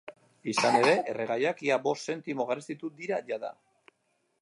[0.53, 3.57] Izan ere, erregaiak ia bost zentimo garestitu dira jada.